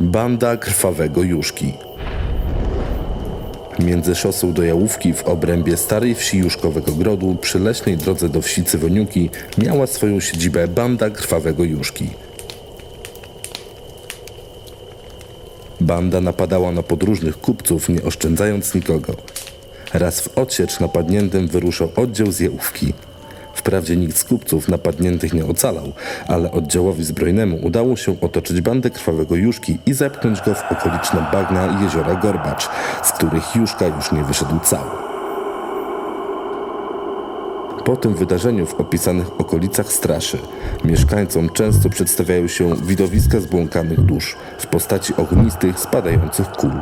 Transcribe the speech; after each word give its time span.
Banda 0.00 0.56
Krwawego 0.56 1.22
Juszki. 1.22 1.72
Między 3.78 4.14
szosą 4.14 4.52
do 4.52 4.62
Jałówki 4.62 5.12
w 5.14 5.22
obrębie 5.22 5.76
starej 5.76 6.14
wsi 6.14 6.38
Juszkowego 6.38 6.92
Grodu 6.92 7.36
przy 7.40 7.58
leśnej 7.58 7.96
drodze 7.96 8.28
do 8.28 8.42
wsi 8.42 8.64
Cywoniuki 8.64 9.30
miała 9.58 9.86
swoją 9.86 10.20
siedzibę 10.20 10.68
Banda 10.68 11.10
Krwawego 11.10 11.64
Juszki. 11.64 12.10
Banda 15.80 16.20
napadała 16.20 16.72
na 16.72 16.82
podróżnych 16.82 17.40
kupców, 17.40 17.88
nie 17.88 18.02
oszczędzając 18.02 18.74
nikogo. 18.74 19.14
Raz 19.94 20.20
w 20.20 20.38
odsiecz 20.38 20.80
napadniętym 20.80 21.48
wyruszał 21.48 21.90
oddział 21.96 22.32
z 22.32 22.40
Jałówki. 22.40 22.92
Wprawdzie 23.70 23.96
nikt 23.96 24.16
z 24.16 24.24
kupców 24.24 24.68
napadniętych 24.68 25.34
nie 25.34 25.46
ocalał, 25.46 25.92
ale 26.28 26.52
oddziałowi 26.52 27.04
zbrojnemu 27.04 27.58
udało 27.62 27.96
się 27.96 28.16
otoczyć 28.20 28.60
bandę 28.60 28.90
krwawego 28.90 29.36
Juszki 29.36 29.78
i 29.86 29.92
zepchnąć 29.92 30.40
go 30.40 30.54
w 30.54 30.72
okoliczne 30.72 31.26
bagna 31.32 31.82
jeziora 31.82 32.14
Gorbacz, 32.14 32.68
z 33.02 33.12
których 33.12 33.56
Juszka 33.56 33.86
już 33.86 34.12
nie 34.12 34.24
wyszedł 34.24 34.58
cały. 34.64 34.90
Po 37.84 37.96
tym 37.96 38.14
wydarzeniu 38.14 38.66
w 38.66 38.74
opisanych 38.74 39.40
okolicach 39.40 39.92
straszy 39.92 40.38
mieszkańcom 40.84 41.50
często 41.50 41.88
przedstawiają 41.88 42.48
się 42.48 42.76
widowiska 42.76 43.40
zbłąkanych 43.40 44.00
dusz 44.00 44.36
w 44.58 44.66
postaci 44.66 45.16
ognistych, 45.16 45.80
spadających 45.80 46.48
kul. 46.48 46.72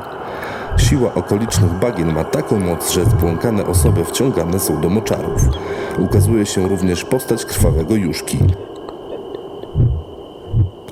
Siła 0.78 1.14
okolicznych 1.14 1.73
bagien 1.73 2.12
ma 2.12 2.25
taką 2.25 2.61
moc, 2.61 2.91
że 2.91 3.05
zbłąkane 3.05 3.66
osoby 3.66 4.05
wciągane 4.05 4.61
są 4.61 4.80
do 4.80 4.89
moczarów. 4.89 5.42
Ukazuje 5.98 6.47
się 6.47 6.69
również 6.69 7.05
postać 7.05 7.45
krwawego 7.45 7.95
Juszki. 7.95 8.39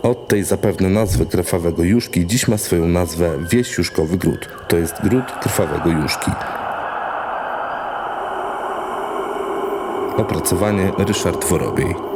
Od 0.03 0.29
tej 0.29 0.45
zapewne 0.45 0.89
nazwy 0.89 1.27
krwawego 1.27 1.83
Juszki 1.83 2.27
dziś 2.27 2.49
ma 2.49 2.59
swoją 2.59 2.89
nazwę 2.89 3.31
wieś 3.51 3.79
Juszkowy 3.79 4.19
Gród. 4.19 4.49
To 4.69 4.77
jest 4.77 4.95
gród 5.03 5.33
krwawego 5.43 5.91
Juszki. 5.91 6.31
Opracowanie 10.17 10.93
Ryszard 10.99 11.45
Worobiej. 11.45 12.16